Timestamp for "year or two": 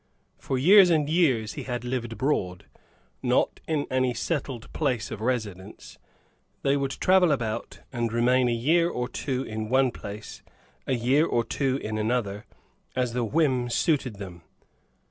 8.51-9.43, 10.95-11.77